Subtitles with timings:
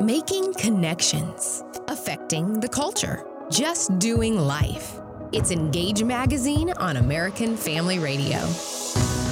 [0.00, 5.00] Making connections, affecting the culture, just doing life.
[5.32, 8.36] It's Engage Magazine on American Family Radio.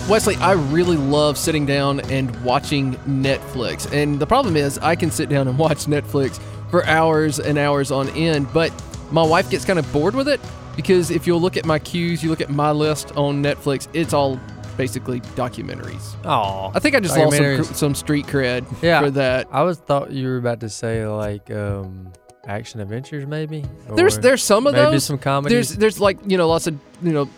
[0.09, 3.93] Wesley, I really love sitting down and watching Netflix.
[3.93, 6.41] And the problem is, I can sit down and watch Netflix
[6.71, 8.73] for hours and hours on end, but
[9.13, 10.41] my wife gets kind of bored with it
[10.77, 14.15] because if you'll look at my cues, you look at my list on Netflix, it's
[14.15, 14.41] all
[14.77, 16.15] basically documentaries.
[16.25, 19.49] Oh, I think I just lost some, some street cred yeah, for that.
[19.51, 22.13] I was thought you were about to say like um,
[22.47, 23.65] action adventures, maybe.
[23.95, 25.05] There's there's some of maybe those.
[25.05, 25.69] some comedies.
[25.71, 27.29] There's there's like you know lots of you know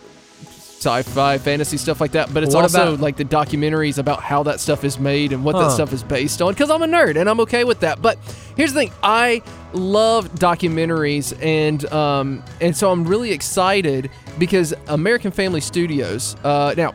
[0.77, 2.31] sci-fi, fantasy stuff like that.
[2.33, 5.43] But it's What also about- like the documentaries about how that stuff is made and
[5.43, 6.53] what that stuff is based on.
[6.53, 8.01] Because I'm a nerd and I'm okay with that.
[8.01, 8.17] But
[8.55, 9.41] here's the thing: I
[9.73, 16.35] love documentaries, and um, and so I'm really excited because American Family Studios.
[16.43, 16.93] Uh, now,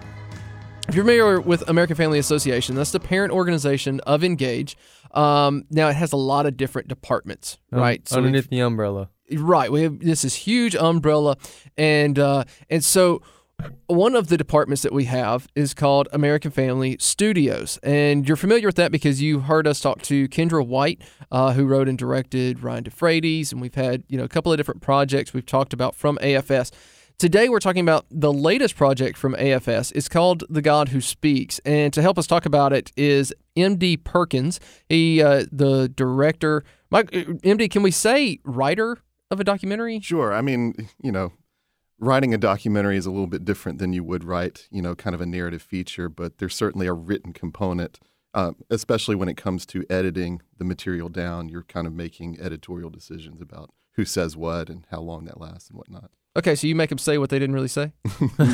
[0.88, 4.76] if you're familiar with American Family Association, that's the parent organization of Engage.
[5.12, 8.02] Um, now it has a lot of different departments, Um, right?
[8.10, 9.08] we've- underneath the umbrella.
[9.34, 9.70] Right.
[9.72, 11.36] We have this is huge umbrella,
[11.78, 13.22] and uh, and so
[13.86, 18.68] one of the departments that we have is called American Family Studios, and you're familiar
[18.68, 22.62] with that because you heard us talk to Kendra White, uh, who wrote and directed
[22.62, 25.94] Ryan DeFreitas, and we've had you know a couple of different projects we've talked about
[25.96, 26.70] from AFS.
[27.18, 29.92] Today we're talking about the latest project from AFS.
[29.94, 34.02] It's called The God Who Speaks, and to help us talk about it is MD
[34.02, 34.58] Perkins.
[34.88, 36.64] He, uh, the director.
[36.90, 38.98] Mike, uh, MD, can we say writer
[39.30, 40.00] of a documentary?
[40.00, 40.32] Sure.
[40.32, 41.32] I mean, you know,
[41.98, 45.14] writing a documentary is a little bit different than you would write, you know, kind
[45.14, 48.00] of a narrative feature, but there's certainly a written component,
[48.34, 51.48] uh, especially when it comes to editing the material down.
[51.48, 55.68] You're kind of making editorial decisions about who says what and how long that lasts
[55.68, 56.10] and whatnot.
[56.34, 57.92] Okay, so you make them say what they didn't really say.
[58.38, 58.46] no.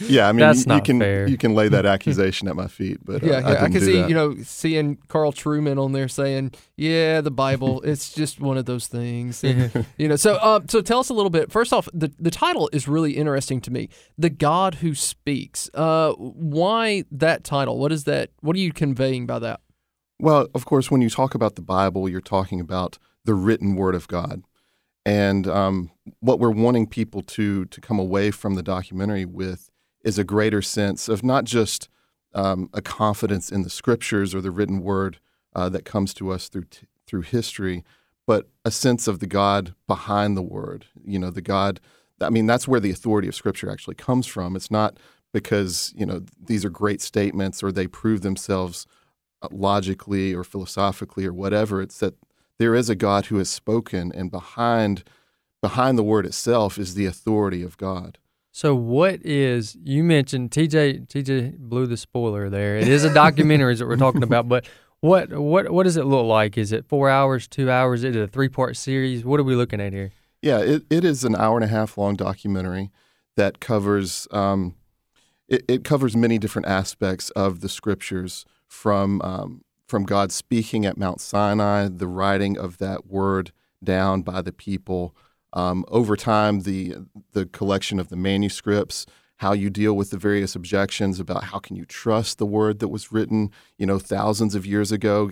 [0.00, 1.28] yeah, I mean, That's you, you not can fair.
[1.28, 3.46] you can lay that accusation at my feet, but uh, yeah, I, yeah.
[3.46, 4.08] I, didn't can do see that.
[4.08, 8.64] you know seeing Carl Trueman on there saying, "Yeah, the Bible, it's just one of
[8.64, 11.52] those things." And, you know, so uh, so tell us a little bit.
[11.52, 13.90] First off, the the title is really interesting to me.
[14.18, 15.70] The God Who Speaks.
[15.72, 17.78] Uh, why that title?
[17.78, 18.30] What is that?
[18.40, 19.60] What are you conveying by that?
[20.18, 23.94] Well, of course, when you talk about the Bible, you're talking about the written Word
[23.94, 24.42] of God,
[25.04, 25.90] and um,
[26.20, 29.70] what we're wanting people to to come away from the documentary with
[30.04, 31.88] is a greater sense of not just
[32.34, 35.18] um, a confidence in the Scriptures or the written Word
[35.54, 37.84] uh, that comes to us through t- through history,
[38.26, 40.86] but a sense of the God behind the Word.
[41.04, 41.80] You know, the God.
[42.20, 44.54] I mean, that's where the authority of Scripture actually comes from.
[44.54, 44.98] It's not
[45.32, 48.86] because you know these are great statements or they prove themselves
[49.42, 51.82] uh, logically or philosophically or whatever.
[51.82, 52.14] It's that
[52.62, 55.02] there is a God who has spoken, and behind
[55.60, 58.18] behind the word itself is the authority of God.
[58.52, 62.76] So what is you mentioned TJ TJ blew the spoiler there.
[62.76, 64.64] It is a documentary that we're talking about, but
[65.00, 66.56] what what what does it look like?
[66.56, 68.04] Is it four hours, two hours?
[68.04, 69.24] Is it a three part series?
[69.24, 70.12] What are we looking at here?
[70.40, 72.92] Yeah, it, it is an hour and a half long documentary
[73.34, 74.76] that covers um,
[75.48, 80.96] it, it covers many different aspects of the scriptures from um, from God speaking at
[80.96, 83.52] Mount Sinai, the writing of that word
[83.84, 85.14] down by the people.
[85.52, 86.94] Um, over time, the
[87.32, 89.04] the collection of the manuscripts,
[89.36, 92.88] how you deal with the various objections about how can you trust the word that
[92.88, 95.30] was written, you know, thousands of years ago.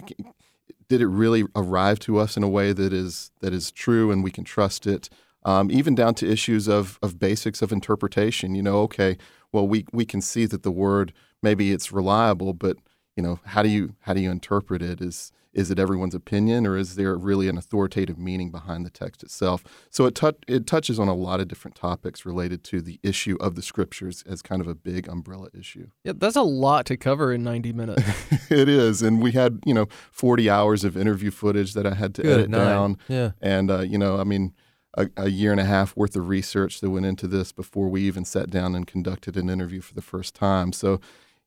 [0.90, 4.22] Did it really arrive to us in a way that is that is true and
[4.22, 5.08] we can trust it?
[5.42, 8.54] Um, even down to issues of of basics of interpretation.
[8.54, 9.16] You know, okay,
[9.52, 12.76] well, we we can see that the word maybe it's reliable, but
[13.16, 15.00] you know, how do you how do you interpret it?
[15.00, 19.24] Is is it everyone's opinion, or is there really an authoritative meaning behind the text
[19.24, 19.64] itself?
[19.90, 23.36] So it tou- it touches on a lot of different topics related to the issue
[23.40, 25.88] of the scriptures as kind of a big umbrella issue.
[26.04, 28.02] Yeah, that's a lot to cover in 90 minutes.
[28.50, 32.14] it is, and we had you know forty hours of interview footage that I had
[32.14, 32.64] to Good edit night.
[32.64, 33.32] down, Yeah.
[33.42, 34.54] and uh, you know, I mean.
[34.94, 38.00] A, a year and a half worth of research that went into this before we
[38.02, 40.72] even sat down and conducted an interview for the first time.
[40.72, 41.00] So,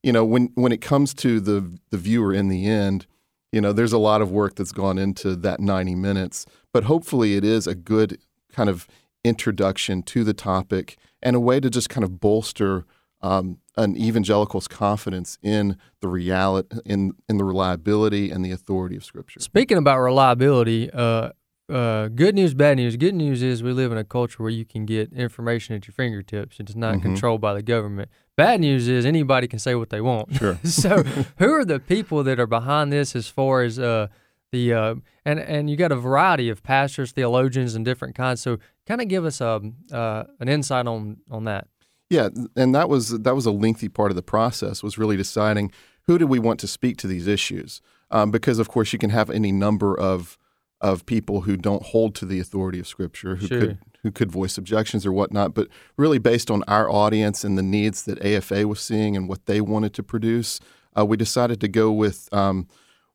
[0.03, 3.08] you know, when when it comes to the the viewer in the end,
[3.52, 7.35] you know, there's a lot of work that's gone into that 90 minutes, but hopefully
[7.35, 8.20] it is a good
[8.52, 8.88] kind of
[9.23, 12.85] introduction to the topic and a way to just kind of bolster
[13.22, 19.06] um, an evangelical's confidence in the reality, in in the reliability and the authority of
[19.06, 19.40] Scripture.
[19.40, 21.29] Speaking about reliability, uh,
[21.70, 22.97] uh, good news, bad news.
[22.97, 25.94] Good news is we live in a culture where you can get information at your
[25.94, 26.59] fingertips.
[26.59, 27.02] It's not Mhm.
[27.03, 28.09] controlled by the government.
[28.35, 30.34] Bad news is anybody can say what they want.
[30.35, 30.59] Sure.
[30.64, 31.03] so,
[31.38, 34.08] who are the people that are behind this as far as uh,
[34.52, 38.41] the uh, and and you got a variety of pastors, theologians, and different kinds.
[38.41, 38.58] So,
[38.88, 41.68] kind of give us a uh, an insight on on that.
[42.09, 45.72] Yeah, and that was that was a lengthy part of the process was really deciding
[46.03, 47.82] who do we want to speak to these issues?
[48.12, 50.38] Um, because of course you can have any number of
[50.84, 53.59] of people who don't hold to the authority of Scripture, who Sure.
[53.59, 55.53] could who could voice objections or whatnot.
[55.56, 59.46] But really, based on our audience and the needs that AFA was seeing and what
[59.46, 60.59] they wanted to produce,
[60.97, 62.68] uh, we decided to go with um,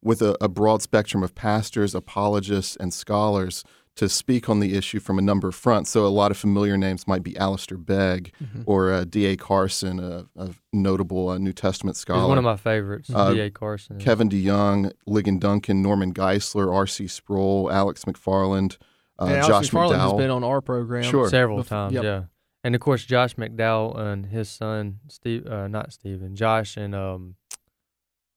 [0.02, 3.64] with a, a broad spectrum of pastors, apologists, and scholars
[3.98, 5.90] to speak on the issue from a number of fronts.
[5.90, 8.32] So a lot of familiar names might be Alistair Begg
[8.64, 9.36] or uh, D.A.
[9.36, 12.28] Carson, a, a notable uh, New Testament He's scholar.
[12.28, 13.50] one of my favorites, Uh, D.A.
[13.50, 13.98] Carson.
[13.98, 17.08] Kevin DeYoung, Ligon Duncan, Norman Geisler, R.C.
[17.08, 18.76] Sproul, Alex McFarland,
[19.20, 21.02] uh, and Alex Josh McFarland has been on our program.
[21.02, 21.28] Sure.
[21.28, 22.04] several Bef- times, yep.
[22.04, 22.22] yeah.
[22.62, 27.34] And of course, Josh McDowell and his son, Steve, uh, not Steven, Josh and um,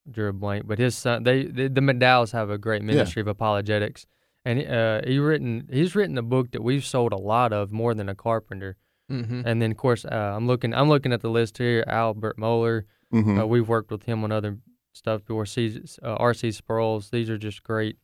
[0.09, 3.27] drew a blank, but his son, they, they the McDowells have a great ministry of
[3.27, 4.05] apologetics,
[4.45, 7.93] and uh, he written he's written a book that we've sold a lot of, more
[7.93, 8.77] than a carpenter.
[9.11, 9.41] Mm-hmm.
[9.45, 11.83] And then of course, uh, I'm looking I'm looking at the list here.
[11.88, 12.83] Albert Mohler,
[13.13, 13.41] Mhm.
[13.41, 14.57] uh, we've worked with him on other
[14.93, 15.45] stuff before.
[15.45, 16.49] C, uh, R.C.
[16.49, 17.97] Sproles, these are just great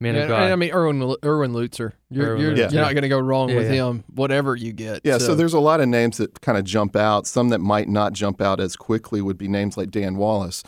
[0.00, 0.42] men Yeah, of God.
[0.44, 1.92] and I mean, Erwin Erwin Lutzer.
[2.10, 2.72] You're, Erwin you're, Lutzer.
[2.72, 3.88] you're not going to go wrong Yeah, with yeah.
[3.88, 5.00] him, whatever you get.
[5.04, 5.34] Yeah, so.
[5.34, 7.26] there's a lot of names that kind of jump out.
[7.26, 10.62] Some that might not jump out as quickly would be names like Dan Wallace.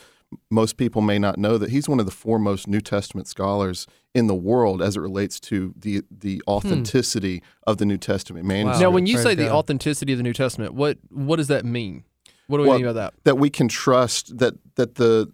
[0.51, 4.27] Most people may not know that he's one of the foremost New Testament scholars in
[4.27, 8.81] the world as it relates to the the authenticity of the New Testament manuscript.
[8.81, 11.65] Now, when you Praise say the authenticity of the New Testament, what what does that
[11.65, 12.05] mean?
[12.47, 13.15] What do we Well, mean by that?
[13.25, 15.31] that we can trust that that the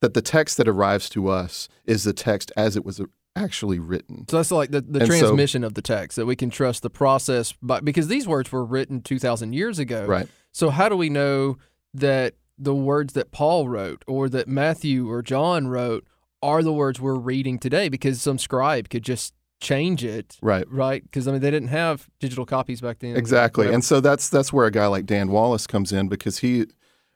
[0.00, 3.00] that the text that arrives to us is the text as it was
[3.36, 4.26] actually written.
[4.28, 6.82] So that's like the, the And so- transmission of the text that we can trust
[6.82, 10.28] the process, but because these words were written two thousand years ago, Right.
[10.52, 11.58] So how do we know
[11.94, 16.06] that the words that Paul wrote or that Matthew or John wrote
[16.42, 17.88] are the words we're reading today?
[17.88, 20.64] Because some scribe could just change it, Right.
[20.70, 21.02] right?
[21.02, 23.16] Because I mean they didn't have digital copies back then.
[23.16, 23.62] Exactly.
[23.62, 23.74] Whatever.
[23.74, 26.66] And so that's that's where a guy like Dan Wallace comes in because he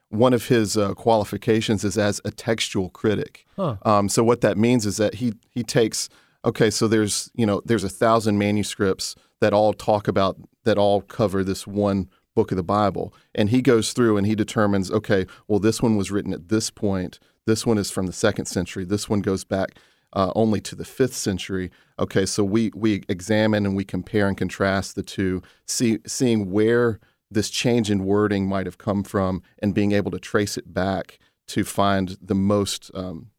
[0.09, 3.45] one of his uh, qualifications is as a textual critic.
[3.55, 3.77] Huh.
[3.83, 6.09] Um, so what that means is that he he takes
[6.45, 11.01] okay, so there's you know there's a thousand manuscripts that all talk about that all
[11.01, 15.25] cover this one book of the Bible, and he goes through and he determines okay,
[15.47, 18.85] well this one was written at this point, this one is from the second century,
[18.85, 19.77] this one goes back
[20.13, 21.71] uh, only to the fifth century.
[21.99, 26.99] Okay, so we we examine and we compare and contrast the two, see seeing where
[27.29, 31.19] this change in wording might have come from, and being able to trace it back
[31.47, 33.31] to find the most um,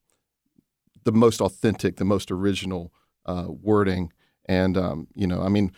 [1.04, 2.92] the most authentic, the most original
[3.24, 4.12] uh, wording.
[4.46, 5.72] And um, you know, I mean,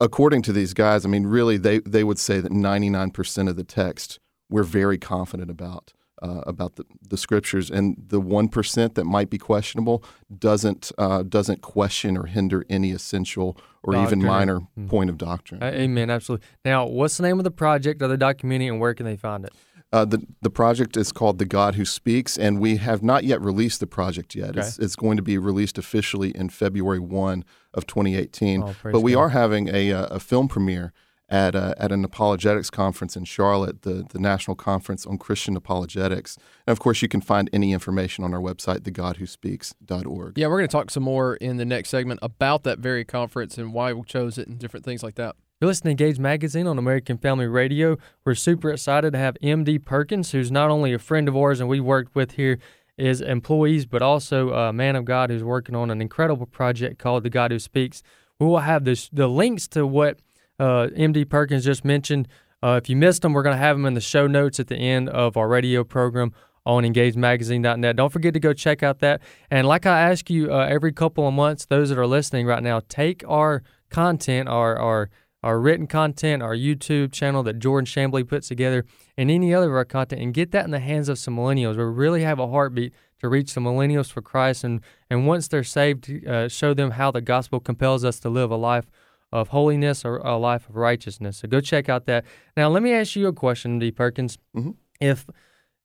[0.00, 3.48] according to these guys, I mean, really, they they would say that ninety nine percent
[3.48, 4.18] of the text
[4.48, 5.92] we're very confident about.
[6.22, 10.04] Uh, about the, the scriptures and the one percent that might be questionable
[10.38, 14.86] doesn't uh, doesn't question or hinder any essential or even minor Mm.
[14.90, 15.62] point of doctrine.
[15.62, 16.10] Amen.
[16.10, 16.46] Absolutely.
[16.62, 19.46] Now, what's the name of the project or the documentary, and where can they find
[19.46, 19.52] it?
[19.92, 23.40] Uh, the the project is called The God Who Speaks, and we have not yet
[23.40, 24.56] released the project yet.
[24.56, 27.44] It's, it's going to be released officially in February one
[27.74, 28.62] of 2018.
[28.62, 29.20] Oh, but we God.
[29.20, 30.92] are having a, uh, a film premiere
[31.30, 36.36] at uh, at an apologetics conference in Charlotte, the the National Conference on Christian Apologetics.
[36.66, 40.38] And of course, you can find any information on our website, thegodwhospeaks.org.
[40.38, 43.58] yeah, we're going to talk some more in the next segment about that very conference
[43.58, 45.36] and why we chose it and different things like that.
[45.60, 47.98] You're listening to Engage Magazine on American Family Radio.
[48.24, 51.68] We're super excited to have MD Perkins, who's not only a friend of ours and
[51.68, 52.58] we worked with here
[52.96, 57.24] as employees, but also a man of God who's working on an incredible project called
[57.24, 58.02] The God Who Speaks.
[58.38, 60.20] We will have this, the links to what
[60.58, 62.26] uh, MD Perkins just mentioned.
[62.62, 64.68] Uh, if you missed them, we're going to have them in the show notes at
[64.68, 66.32] the end of our radio program
[66.64, 67.96] on engagemagazine.net.
[67.96, 69.20] Don't forget to go check out that.
[69.50, 72.62] And like I ask you uh, every couple of months, those that are listening right
[72.62, 75.10] now, take our content, our, our
[75.42, 78.84] our written content, our YouTube channel that Jordan Shambly puts together,
[79.16, 81.76] and any other of our content, and get that in the hands of some millennials.
[81.76, 85.64] We really have a heartbeat to reach the millennials for Christ, and and once they're
[85.64, 88.86] saved, uh, show them how the gospel compels us to live a life
[89.32, 91.38] of holiness or a life of righteousness.
[91.38, 92.24] So go check out that.
[92.56, 93.90] Now, let me ask you a question, D.
[93.92, 94.38] Perkins.
[94.56, 94.74] Mhm.
[95.00, 95.26] If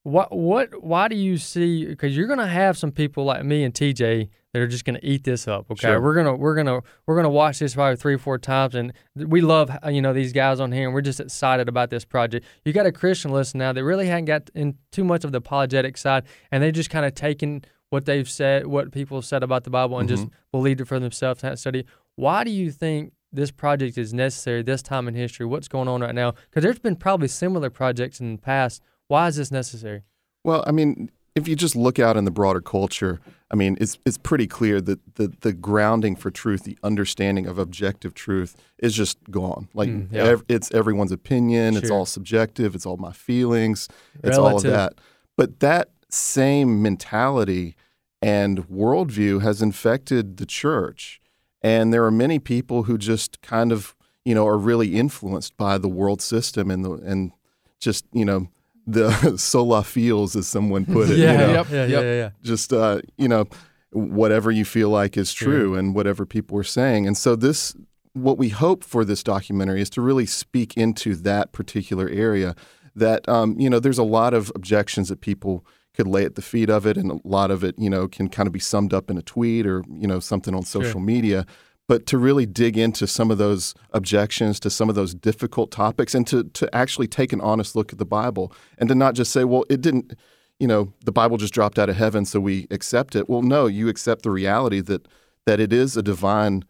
[0.05, 1.83] what what why do you see?
[1.83, 4.99] Because you're going to have some people like me and TJ that are just going
[4.99, 5.65] to eat this up.
[5.71, 5.99] Okay, Sure.
[5.99, 9.41] we're gonna we're gonna we're gonna watch this probably three or four times, and we
[9.41, 12.45] love uh, you know these guys on here, and we're just excited about this project.
[12.63, 15.39] You got a Christian listen now that really hadn't got in too much of the
[15.39, 19.41] apologetic side, and they just kind of taken what they've said, what people have said
[19.41, 21.83] about the Bible, and just believed it for themselves and had study.
[22.15, 25.47] Why do you think this project is necessary this time in history?
[25.47, 26.33] What's going on right now?
[26.49, 28.81] Because there's been probably similar projects in the past.
[29.07, 30.03] Why is this necessary?
[30.43, 33.19] Well, I mean, if you just look out in the broader culture,
[33.51, 37.59] I mean, it's it's pretty clear that the the grounding for truth, the understanding of
[37.59, 39.67] objective truth, is just gone.
[39.73, 40.23] Like Mm, yeah.
[40.23, 41.75] ev- it's everyone's opinion.
[41.75, 42.73] It's all subjective.
[42.75, 43.87] It's all my feelings.
[44.23, 44.93] It's all of that.
[45.37, 47.75] But that same mentality
[48.21, 51.19] and worldview has infected the church.
[51.61, 55.77] And there are many people who just kind of, you know, are really influenced by
[55.77, 57.31] the world system and the and
[57.79, 58.47] just, you know,
[58.87, 61.17] the sola feels as someone put it.
[61.17, 61.53] yeah, you know?
[61.53, 62.03] Yep, yeah, yep.
[62.03, 62.29] yeah, yeah.
[62.43, 63.47] just uh, you know
[63.91, 67.75] whatever you feel like is true and whatever people are saying and so this
[68.11, 72.55] what we hope for this documentary is to really speak into that particular area
[72.95, 76.41] that um, you know there's a lot of objections that people could lay at the
[76.41, 78.93] feet of it and a lot of it you know can kind of be summed
[78.93, 81.45] up in a tweet or you know something on social media
[81.87, 86.15] but to really dig into some of those objections to some of those difficult topics
[86.15, 89.31] and to to actually take an honest look at the bible and to not just
[89.31, 90.13] say well it didn't
[90.59, 93.29] you know, the Bible just dropped out of heaven, so we accept it.
[93.29, 95.07] Well, no, you accept the reality that
[95.45, 96.63] that it is a divine,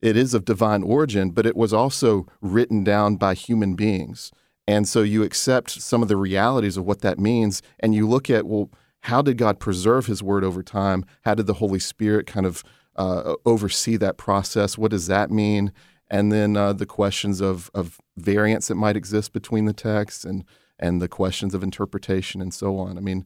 [0.00, 4.30] it is of divine origin, but it was also written down by human beings,
[4.68, 8.28] and so you accept some of the realities of what that means, and you look
[8.28, 8.70] at well,
[9.04, 11.04] how did God preserve His Word over time?
[11.22, 12.62] How did the Holy Spirit kind of
[13.00, 14.76] uh, oversee that process?
[14.76, 15.72] What does that mean?
[16.10, 20.44] And then uh, the questions of of variance that might exist between the texts and
[20.78, 22.98] and the questions of interpretation and so on.
[22.98, 23.24] I mean,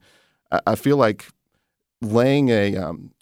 [0.51, 1.31] I, I feel like
[2.01, 3.13] laying a um,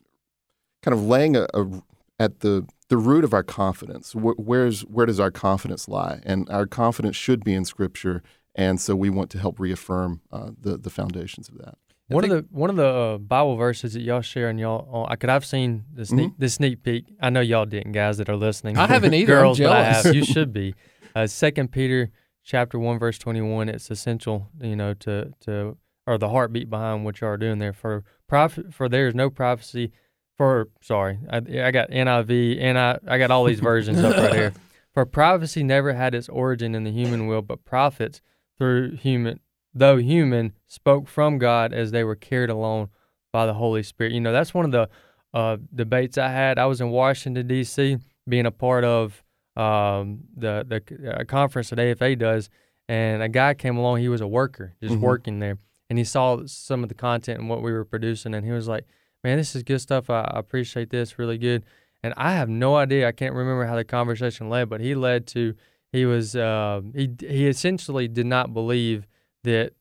[0.83, 1.83] kind of laying a, a
[2.19, 4.13] at the the root of our confidence.
[4.13, 6.21] Wh- where's where does our confidence lie?
[6.25, 8.23] And our confidence should be in Scripture,
[8.55, 11.79] and so we want to help reaffirm uh, the the foundations of that.
[12.15, 15.11] One of the one of the uh, Bible verses that y'all share and y'all, uh,
[15.11, 16.41] I could I've seen the sneak Mm-hmm.
[16.43, 17.05] the sneak peek.
[17.21, 18.77] I know y'all didn't, guys that are listening.
[18.79, 19.35] I haven't either.
[19.35, 20.15] Girls, but I have.
[20.15, 20.75] You should be.
[21.15, 22.11] Uh, Second Peter
[22.45, 23.69] chapter one verse twenty one.
[23.69, 25.77] It's essential, you know, to to
[26.07, 27.73] or the heartbeat behind what y'all are doing there.
[27.73, 29.93] For prophet, for there is no prophecy.
[30.39, 34.35] For sorry, I, I got NIV and I I got all these versions up right
[34.35, 34.53] here.
[34.95, 38.21] For prophecy never had its origin in the human will, but prophets
[38.59, 39.41] through human
[39.75, 42.91] though human, spoke from God as they were carried along
[43.33, 44.13] by the Holy Spirit.
[44.13, 44.89] You know, that's one of the
[45.33, 46.59] uh, debates I had.
[46.59, 47.99] I was in Washington D.C.
[48.29, 49.23] being a part of
[49.57, 52.51] um, the the uh, conference that AFA does,
[52.89, 53.99] and a guy came along.
[53.99, 55.01] He was a worker, just Mhm.
[55.01, 55.59] working there,
[55.91, 58.69] and he saw some of the content and what we were producing, and he was
[58.69, 58.85] like,
[59.25, 60.09] "Man, this is good stuff.
[60.11, 61.65] I, I appreciate this, really good."
[62.03, 63.07] And I have no idea.
[63.07, 65.55] I can't remember how the conversation led, but he led to
[65.93, 69.07] he was uh, he he essentially did not believe
[69.45, 69.73] that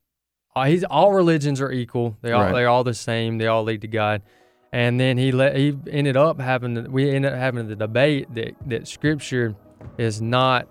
[0.55, 2.17] uh, he's all religions are equal.
[2.21, 2.53] They all Right.
[2.53, 3.37] they're all the same.
[3.37, 4.21] They all lead to God.
[4.73, 8.33] And then he let he ended up having the, we ended up having the debate
[8.35, 9.55] that that Scripture
[9.97, 10.67] is not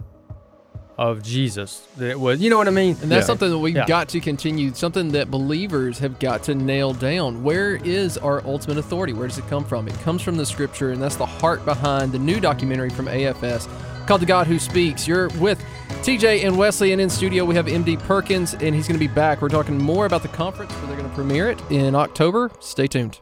[0.99, 1.87] of Jesus.
[1.97, 2.97] That it was you know what I mean.
[3.03, 3.27] And that's Yeah.
[3.27, 3.87] something that we've Yeah.
[3.87, 7.43] got to continue, something that believers have got to nail down.
[7.43, 9.13] Where is our ultimate authority?
[9.15, 9.89] Where does it come from?
[9.89, 13.67] It comes from the scripture, and that's the heart behind the new documentary from AFS
[14.11, 15.07] called The God Who Speaks.
[15.07, 15.64] You're with
[16.02, 19.07] TJ and Wesley, and in studio we have MD Perkins, and he's going to be
[19.07, 19.40] back.
[19.40, 22.50] We're talking more about the conference where they're going to premiere it in October.
[22.59, 23.19] Stay tuned.